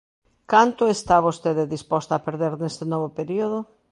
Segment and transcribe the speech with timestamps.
[0.51, 3.59] ¿Canto está vostede disposta a perder neste novo período?